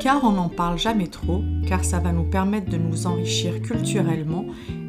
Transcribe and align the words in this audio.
car 0.00 0.24
on 0.24 0.32
n'en 0.32 0.48
parle 0.48 0.78
jamais 0.78 1.06
trop, 1.06 1.42
car 1.66 1.84
ça 1.84 1.98
va 1.98 2.12
nous 2.12 2.24
permettre 2.24 2.70
de 2.70 2.76
nous 2.76 3.06
enrichir 3.06 3.60
culturellement. 3.62 4.44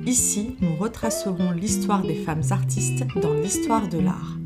Ici, 0.06 0.56
nous 0.62 0.76
retracerons 0.76 1.52
l'histoire 1.52 2.02
des 2.02 2.16
femmes 2.16 2.44
artistes 2.52 3.06
dans 3.22 3.34
l'histoire 3.34 3.88
de 3.88 4.00
l'art. 4.00 4.38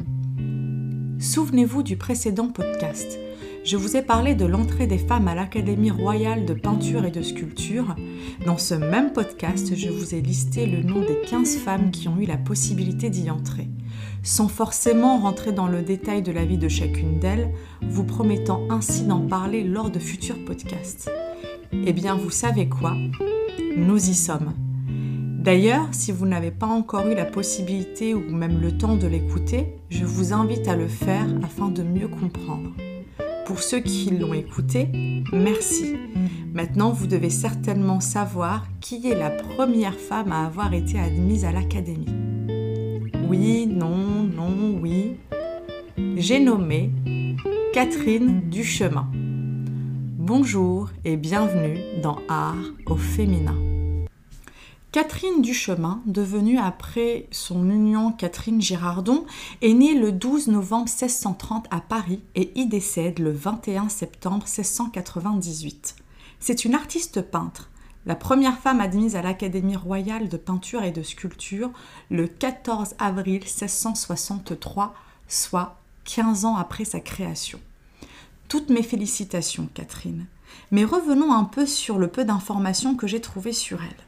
Souvenez-vous 1.20 1.84
du 1.84 1.98
précédent 1.98 2.48
podcast. 2.48 3.20
Je 3.64 3.78
vous 3.78 3.96
ai 3.96 4.02
parlé 4.02 4.34
de 4.34 4.46
l'entrée 4.46 4.88
des 4.88 4.98
femmes 4.98 5.28
à 5.28 5.36
l'Académie 5.36 5.92
royale 5.92 6.46
de 6.46 6.54
peinture 6.54 7.06
et 7.06 7.12
de 7.12 7.22
sculpture. 7.22 7.96
Dans 8.46 8.58
ce 8.58 8.74
même 8.74 9.14
podcast, 9.14 9.76
je 9.76 9.90
vous 9.90 10.16
ai 10.16 10.22
listé 10.22 10.66
le 10.66 10.84
nom 10.84 11.02
des 11.02 11.20
15 11.28 11.58
femmes 11.58 11.92
qui 11.92 12.08
ont 12.08 12.18
eu 12.18 12.26
la 12.26 12.38
possibilité 12.38 13.10
d'y 13.10 13.30
entrer 13.30 13.70
sans 14.24 14.48
forcément 14.48 15.18
rentrer 15.18 15.52
dans 15.52 15.68
le 15.68 15.82
détail 15.82 16.22
de 16.22 16.32
la 16.32 16.46
vie 16.46 16.58
de 16.58 16.70
chacune 16.70 17.20
d'elles, 17.20 17.52
vous 17.82 18.04
promettant 18.04 18.62
ainsi 18.70 19.04
d'en 19.04 19.22
parler 19.22 19.64
lors 19.64 19.90
de 19.90 20.00
futurs 20.00 20.44
podcasts. 20.46 21.10
Eh 21.86 21.94
bien, 21.94 22.16
vous 22.16 22.30
savez 22.30 22.70
quoi? 22.70 22.96
Nous 23.76 24.10
y 24.10 24.14
sommes. 24.14 24.54
D'ailleurs, 25.40 25.88
si 25.92 26.12
vous 26.12 26.28
n'avez 26.28 26.52
pas 26.52 26.68
encore 26.68 27.08
eu 27.08 27.16
la 27.16 27.26
possibilité 27.26 28.14
ou 28.14 28.20
même 28.20 28.62
le 28.62 28.78
temps 28.78 28.96
de 28.96 29.08
l'écouter, 29.08 29.74
je 29.90 30.06
vous 30.06 30.34
invite 30.34 30.68
à 30.68 30.76
le 30.76 30.88
faire 30.88 31.28
afin 31.44 31.70
de 31.70 31.82
mieux 31.82 32.08
comprendre. 32.08 32.70
Pour 33.48 33.60
ceux 33.64 33.80
qui 33.80 34.12
l'ont 34.12 34.36
écouté, 34.36 34.88
merci. 35.34 35.96
Maintenant, 36.54 36.92
vous 36.92 37.08
devez 37.08 37.30
certainement 37.30 38.02
savoir 38.02 38.68
qui 38.82 39.08
est 39.08 39.18
la 39.18 39.30
première 39.30 39.98
femme 39.98 40.34
à 40.34 40.46
avoir 40.46 40.74
été 40.74 41.00
admise 41.00 41.46
à 41.46 41.54
l'académie. 41.54 42.14
Oui, 43.30 43.68
non, 43.68 44.24
non, 44.24 44.78
oui. 44.82 45.16
J'ai 46.18 46.42
nommé 46.42 46.92
Catherine 47.72 48.50
Duchemin. 48.50 49.10
Bonjour 50.18 50.90
et 51.06 51.16
bienvenue 51.16 51.80
dans 52.02 52.18
Art 52.28 52.58
au 52.86 52.98
féminin. 52.98 53.56
Catherine 54.92 55.42
Duchemin, 55.42 56.02
devenue 56.06 56.58
après 56.58 57.28
son 57.32 57.70
union 57.70 58.12
Catherine 58.12 58.62
Girardon, 58.62 59.26
est 59.62 59.74
née 59.74 59.98
le 59.98 60.12
12 60.12 60.50
novembre 60.50 60.90
1630 60.90 61.68
à 61.72 61.80
Paris 61.80 62.20
et 62.36 62.52
y 62.56 62.66
décède 62.66 63.20
le 63.20 63.32
21 63.32 63.88
septembre 63.88 64.44
1698. 64.44 65.96
C'est 66.44 66.66
une 66.66 66.74
artiste 66.74 67.22
peintre, 67.22 67.70
la 68.08 68.16
première 68.16 68.58
femme 68.58 68.82
admise 68.82 69.16
à 69.16 69.22
l'Académie 69.22 69.76
royale 69.76 70.28
de 70.28 70.38
peinture 70.38 70.82
et 70.82 70.92
de 70.92 71.04
sculpture 71.04 71.70
le 72.10 72.26
14 72.26 72.96
avril 72.98 73.42
1663, 73.42 74.96
soit 75.28 75.80
15 76.06 76.46
ans 76.46 76.56
après 76.56 76.84
sa 76.84 77.00
création. 77.00 77.60
Toutes 78.48 78.72
mes 78.72 78.82
félicitations, 78.82 79.70
Catherine. 79.76 80.26
Mais 80.72 80.84
revenons 80.84 81.32
un 81.32 81.44
peu 81.44 81.68
sur 81.68 82.00
le 82.00 82.08
peu 82.08 82.26
d'informations 82.26 82.96
que 82.96 83.06
j'ai 83.06 83.22
trouvées 83.22 83.54
sur 83.54 83.80
elle. 83.84 84.04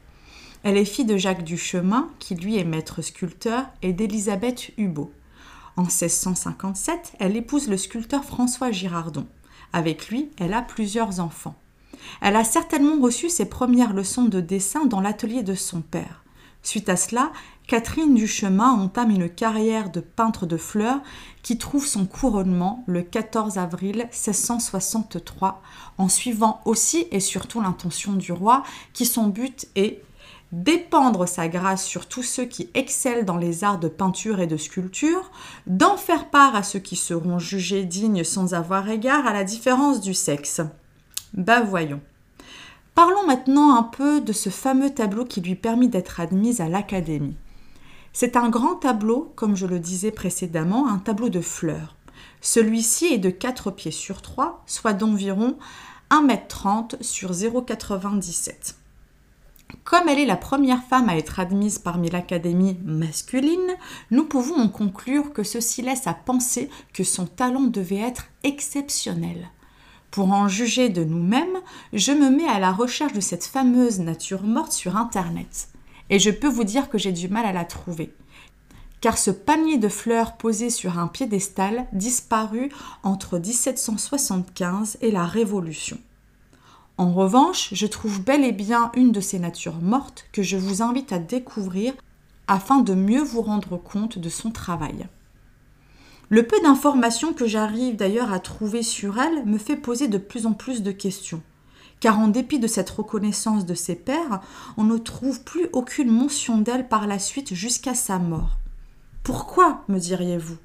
Elle 0.64 0.76
est 0.76 0.84
fille 0.84 1.04
de 1.04 1.16
Jacques 1.16 1.44
Duchemin, 1.44 2.10
qui 2.18 2.34
lui 2.34 2.56
est 2.56 2.64
maître 2.64 3.00
sculpteur, 3.00 3.66
et 3.80 3.92
d'Élisabeth 3.92 4.72
Hubot. 4.76 5.12
En 5.76 5.82
1657, 5.82 7.12
elle 7.20 7.36
épouse 7.36 7.68
le 7.68 7.76
sculpteur 7.76 8.24
François 8.24 8.72
Girardon. 8.72 9.28
Avec 9.72 10.08
lui, 10.08 10.30
elle 10.38 10.52
a 10.52 10.62
plusieurs 10.62 11.20
enfants. 11.20 11.54
Elle 12.20 12.36
a 12.36 12.44
certainement 12.44 13.00
reçu 13.00 13.28
ses 13.28 13.46
premières 13.46 13.92
leçons 13.92 14.24
de 14.24 14.40
dessin 14.40 14.86
dans 14.86 15.00
l'atelier 15.00 15.42
de 15.42 15.54
son 15.54 15.80
père. 15.80 16.24
Suite 16.62 16.88
à 16.88 16.96
cela, 16.96 17.30
Catherine 17.66 18.14
Duchemin 18.14 18.72
entame 18.72 19.10
une 19.10 19.28
carrière 19.28 19.90
de 19.90 20.00
peintre 20.00 20.46
de 20.46 20.56
fleurs 20.56 21.00
qui 21.42 21.58
trouve 21.58 21.86
son 21.86 22.06
couronnement 22.06 22.84
le 22.86 23.02
14 23.02 23.58
avril 23.58 24.08
1663, 24.12 25.62
en 25.98 26.08
suivant 26.08 26.60
aussi 26.64 27.06
et 27.10 27.20
surtout 27.20 27.60
l'intention 27.60 28.14
du 28.14 28.32
roi, 28.32 28.62
qui 28.92 29.06
son 29.06 29.28
but 29.28 29.66
est 29.76 30.02
d'épandre 30.52 31.26
sa 31.26 31.48
grâce 31.48 31.84
sur 31.84 32.06
tous 32.06 32.22
ceux 32.22 32.44
qui 32.44 32.70
excellent 32.74 33.24
dans 33.24 33.36
les 33.36 33.64
arts 33.64 33.80
de 33.80 33.88
peinture 33.88 34.40
et 34.40 34.46
de 34.46 34.56
sculpture, 34.56 35.30
d'en 35.66 35.96
faire 35.96 36.30
part 36.30 36.54
à 36.54 36.62
ceux 36.62 36.78
qui 36.78 36.96
seront 36.96 37.38
jugés 37.38 37.84
dignes 37.84 38.24
sans 38.24 38.54
avoir 38.54 38.88
égard 38.88 39.26
à 39.26 39.32
la 39.32 39.44
différence 39.44 40.00
du 40.00 40.14
sexe. 40.14 40.60
Bah 41.34 41.62
voyons. 41.62 42.00
Parlons 42.94 43.26
maintenant 43.26 43.76
un 43.76 43.82
peu 43.82 44.20
de 44.20 44.32
ce 44.32 44.50
fameux 44.50 44.90
tableau 44.90 45.24
qui 45.24 45.40
lui 45.40 45.56
permit 45.56 45.88
d'être 45.88 46.20
admise 46.20 46.60
à 46.60 46.68
l'Académie. 46.68 47.36
C'est 48.12 48.36
un 48.36 48.48
grand 48.48 48.76
tableau, 48.76 49.32
comme 49.34 49.56
je 49.56 49.66
le 49.66 49.80
disais 49.80 50.12
précédemment, 50.12 50.86
un 50.88 50.98
tableau 50.98 51.28
de 51.28 51.40
fleurs. 51.40 51.96
Celui-ci 52.40 53.06
est 53.06 53.18
de 53.18 53.30
4 53.30 53.72
pieds 53.72 53.90
sur 53.90 54.22
3, 54.22 54.62
soit 54.66 54.92
d'environ 54.92 55.58
1m30 56.10 57.02
sur 57.02 57.32
0,97. 57.32 58.76
Comme 59.82 60.08
elle 60.08 60.20
est 60.20 60.26
la 60.26 60.36
première 60.36 60.84
femme 60.84 61.08
à 61.08 61.16
être 61.16 61.40
admise 61.40 61.80
parmi 61.80 62.10
l'Académie 62.10 62.78
masculine, 62.84 63.74
nous 64.12 64.24
pouvons 64.24 64.54
en 64.54 64.68
conclure 64.68 65.32
que 65.32 65.42
ceci 65.42 65.82
laisse 65.82 66.06
à 66.06 66.14
penser 66.14 66.70
que 66.92 67.02
son 67.02 67.26
talent 67.26 67.62
devait 67.62 67.96
être 67.96 68.26
exceptionnel. 68.44 69.50
Pour 70.14 70.30
en 70.30 70.46
juger 70.46 70.90
de 70.90 71.02
nous-mêmes, 71.02 71.58
je 71.92 72.12
me 72.12 72.30
mets 72.30 72.46
à 72.46 72.60
la 72.60 72.70
recherche 72.70 73.14
de 73.14 73.20
cette 73.20 73.42
fameuse 73.42 73.98
nature 73.98 74.44
morte 74.44 74.70
sur 74.70 74.96
Internet. 74.96 75.70
Et 76.08 76.20
je 76.20 76.30
peux 76.30 76.46
vous 76.46 76.62
dire 76.62 76.88
que 76.88 76.98
j'ai 76.98 77.10
du 77.10 77.26
mal 77.26 77.44
à 77.44 77.52
la 77.52 77.64
trouver. 77.64 78.14
Car 79.00 79.18
ce 79.18 79.32
panier 79.32 79.76
de 79.76 79.88
fleurs 79.88 80.36
posé 80.36 80.70
sur 80.70 81.00
un 81.00 81.08
piédestal 81.08 81.88
disparut 81.92 82.70
entre 83.02 83.40
1775 83.40 84.98
et 85.00 85.10
la 85.10 85.26
Révolution. 85.26 85.98
En 86.96 87.12
revanche, 87.12 87.70
je 87.72 87.86
trouve 87.88 88.22
bel 88.22 88.44
et 88.44 88.52
bien 88.52 88.92
une 88.94 89.10
de 89.10 89.20
ces 89.20 89.40
natures 89.40 89.82
mortes 89.82 90.26
que 90.30 90.44
je 90.44 90.56
vous 90.56 90.80
invite 90.80 91.12
à 91.12 91.18
découvrir 91.18 91.92
afin 92.46 92.78
de 92.78 92.94
mieux 92.94 93.24
vous 93.24 93.42
rendre 93.42 93.78
compte 93.78 94.20
de 94.20 94.28
son 94.28 94.52
travail. 94.52 95.08
Le 96.30 96.46
peu 96.46 96.60
d'informations 96.62 97.32
que 97.32 97.46
j'arrive 97.46 97.96
d'ailleurs 97.96 98.32
à 98.32 98.38
trouver 98.38 98.82
sur 98.82 99.20
elle 99.20 99.44
me 99.44 99.58
fait 99.58 99.76
poser 99.76 100.08
de 100.08 100.18
plus 100.18 100.46
en 100.46 100.52
plus 100.52 100.82
de 100.82 100.90
questions. 100.90 101.42
Car 102.00 102.18
en 102.18 102.28
dépit 102.28 102.58
de 102.58 102.66
cette 102.66 102.90
reconnaissance 102.90 103.66
de 103.66 103.74
ses 103.74 103.94
pères, 103.94 104.40
on 104.76 104.84
ne 104.84 104.98
trouve 104.98 105.42
plus 105.42 105.68
aucune 105.72 106.10
mention 106.10 106.58
d'elle 106.58 106.88
par 106.88 107.06
la 107.06 107.18
suite 107.18 107.54
jusqu'à 107.54 107.94
sa 107.94 108.18
mort. 108.18 108.58
Pourquoi, 109.22 109.84
me 109.88 109.98
diriez-vous? 109.98 110.56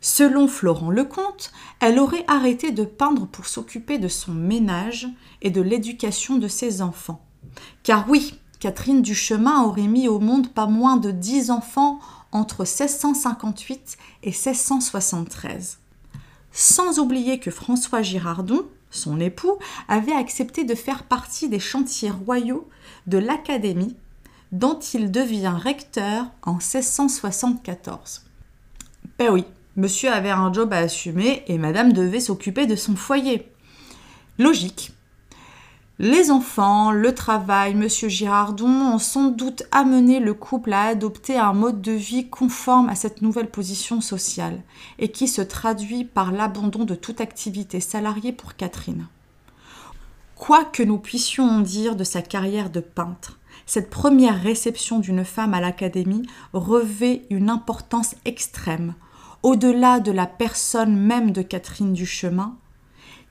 Selon 0.00 0.46
Florent 0.46 0.90
Lecomte, 0.90 1.52
elle 1.80 1.98
aurait 1.98 2.24
arrêté 2.28 2.70
de 2.70 2.84
peindre 2.84 3.26
pour 3.26 3.46
s'occuper 3.46 3.98
de 3.98 4.08
son 4.08 4.32
ménage 4.32 5.08
et 5.42 5.50
de 5.50 5.60
l'éducation 5.60 6.38
de 6.38 6.48
ses 6.48 6.82
enfants. 6.82 7.24
Car 7.82 8.08
oui, 8.08 8.38
Catherine 8.60 9.02
Duchemin 9.02 9.62
aurait 9.64 9.86
mis 9.86 10.08
au 10.08 10.18
monde 10.18 10.48
pas 10.48 10.66
moins 10.66 10.96
de 10.96 11.10
dix 11.10 11.50
enfants 11.50 11.98
entre 12.32 12.60
1658 12.60 13.96
et 14.22 14.30
1673. 14.30 15.78
Sans 16.52 16.98
oublier 16.98 17.38
que 17.38 17.50
François 17.50 18.02
Girardon, 18.02 18.66
son 18.90 19.20
époux, 19.20 19.58
avait 19.88 20.12
accepté 20.12 20.64
de 20.64 20.74
faire 20.74 21.02
partie 21.02 21.48
des 21.48 21.60
chantiers 21.60 22.10
royaux 22.10 22.68
de 23.06 23.18
l'Académie, 23.18 23.96
dont 24.52 24.78
il 24.78 25.10
devient 25.10 25.54
recteur 25.54 26.26
en 26.42 26.52
1674. 26.52 28.22
Ben 29.18 29.30
oui, 29.30 29.44
monsieur 29.76 30.10
avait 30.10 30.30
un 30.30 30.52
job 30.52 30.72
à 30.72 30.78
assumer 30.78 31.42
et 31.46 31.58
madame 31.58 31.92
devait 31.92 32.20
s'occuper 32.20 32.66
de 32.66 32.76
son 32.76 32.96
foyer. 32.96 33.50
Logique, 34.38 34.92
les 35.98 36.30
enfants, 36.30 36.90
le 36.90 37.14
travail, 37.14 37.74
Monsieur 37.74 38.08
Girardon 38.08 38.68
ont 38.68 38.98
sans 38.98 39.28
doute 39.28 39.62
amené 39.72 40.20
le 40.20 40.34
couple 40.34 40.74
à 40.74 40.82
adopter 40.82 41.38
un 41.38 41.54
mode 41.54 41.80
de 41.80 41.92
vie 41.92 42.28
conforme 42.28 42.90
à 42.90 42.94
cette 42.94 43.22
nouvelle 43.22 43.50
position 43.50 44.02
sociale 44.02 44.62
et 44.98 45.10
qui 45.10 45.26
se 45.26 45.40
traduit 45.40 46.04
par 46.04 46.32
l'abandon 46.32 46.84
de 46.84 46.94
toute 46.94 47.22
activité 47.22 47.80
salariée 47.80 48.32
pour 48.32 48.56
Catherine. 48.56 49.06
Quoi 50.34 50.66
que 50.66 50.82
nous 50.82 50.98
puissions 50.98 51.48
en 51.48 51.60
dire 51.60 51.96
de 51.96 52.04
sa 52.04 52.20
carrière 52.20 52.68
de 52.68 52.80
peintre, 52.80 53.38
cette 53.64 53.88
première 53.88 54.42
réception 54.42 54.98
d'une 54.98 55.24
femme 55.24 55.54
à 55.54 55.62
l'Académie 55.62 56.28
revêt 56.52 57.22
une 57.30 57.48
importance 57.48 58.16
extrême, 58.26 58.94
au-delà 59.42 60.00
de 60.00 60.12
la 60.12 60.26
personne 60.26 60.94
même 60.94 61.30
de 61.30 61.40
Catherine 61.40 61.94
Duchemin, 61.94 62.54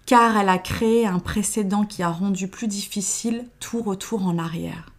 car 0.06 0.38
elle 0.38 0.50
a 0.50 0.58
créé 0.58 1.08
un 1.08 1.20
précédent 1.20 1.86
qui 1.86 2.04
a 2.04 2.10
rendu 2.10 2.48
plus 2.48 2.68
difficile 2.68 3.48
tout 3.60 3.82
retour 3.82 4.26
en 4.26 4.38
arrière. 4.38 4.92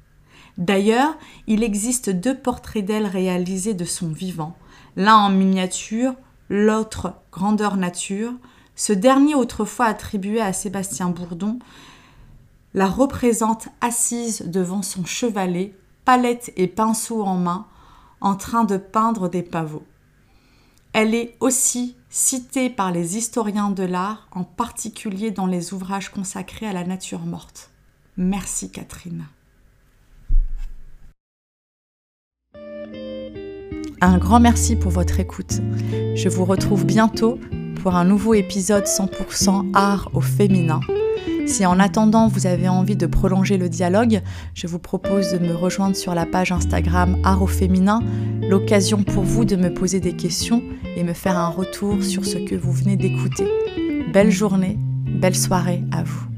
D'ailleurs, 0.58 1.17
il 1.47 1.62
existe 1.62 2.11
deux 2.11 2.37
portraits 2.37 2.85
d'elle 2.85 3.06
réalisés 3.06 3.75
de 3.75 3.85
son 3.85 4.08
vivant, 4.08 4.56
l'un 4.97 5.17
en 5.17 5.31
miniature, 5.31 6.14
l'autre 6.49 7.14
grandeur 7.31 7.76
nature. 7.76 8.32
Ce 8.75 8.93
dernier, 8.93 9.35
autrefois 9.35 9.87
attribué 9.87 10.41
à 10.41 10.53
Sébastien 10.53 11.11
Bourdon, 11.11 11.58
la 12.75 12.87
représente 12.87 13.69
assise 13.81 14.43
devant 14.47 14.82
son 14.82 15.05
chevalet, 15.05 15.75
palette 16.05 16.53
et 16.56 16.67
pinceau 16.67 17.23
en 17.23 17.37
main, 17.37 17.67
en 18.20 18.35
train 18.35 18.64
de 18.64 18.76
peindre 18.76 19.29
des 19.29 19.43
pavots. 19.43 19.85
Elle 20.98 21.14
est 21.14 21.37
aussi 21.40 21.94
citée 22.08 22.70
par 22.70 22.90
les 22.90 23.19
historiens 23.19 23.69
de 23.69 23.82
l'art, 23.82 24.28
en 24.32 24.44
particulier 24.44 25.31
dans 25.31 25.44
les 25.44 25.75
ouvrages 25.75 26.08
consacrés 26.08 26.66
à 26.66 26.72
la 26.72 26.84
nature 26.84 27.26
morte. 27.26 27.69
Merci 28.16 28.70
Catherine. 28.70 29.26
Un 34.00 34.16
grand 34.16 34.40
merci 34.40 34.75
pour 34.75 34.90
votre 34.90 35.20
écoute. 35.20 35.60
Je 36.14 36.31
vous 36.31 36.46
retrouve 36.46 36.87
bientôt 36.87 37.38
pour 37.82 37.94
un 37.94 38.06
nouveau 38.06 38.32
épisode 38.32 38.84
100% 38.84 39.72
art 39.75 40.08
au 40.14 40.22
féminin. 40.22 40.81
Si 41.46 41.64
en 41.64 41.78
attendant 41.78 42.26
vous 42.28 42.46
avez 42.46 42.69
envie 42.69 42.96
de 42.96 43.06
prolonger 43.06 43.56
le 43.56 43.69
dialogue, 43.69 44.20
je 44.54 44.66
vous 44.66 44.81
propose 44.81 45.32
de 45.32 45.38
me 45.38 45.54
rejoindre 45.54 45.96
sur 45.96 46.14
la 46.14 46.26
page 46.26 46.50
Instagram 46.50 47.16
Art 47.22 47.48
féminin, 47.48 48.00
l'occasion 48.48 49.02
pour 49.04 49.22
vous 49.22 49.44
de 49.44 49.56
me 49.56 49.72
poser 49.72 50.00
des 50.00 50.14
questions 50.14 50.62
et 50.96 51.04
me 51.04 51.12
faire 51.12 51.38
un 51.38 51.48
retour 51.48 52.02
sur 52.02 52.25
ce 52.25 52.38
que 52.38 52.56
vous 52.56 52.72
venez 52.72 52.96
d'écouter. 52.96 53.46
Belle 54.12 54.31
journée, 54.31 54.76
belle 55.06 55.37
soirée 55.37 55.84
à 55.93 56.02
vous. 56.02 56.36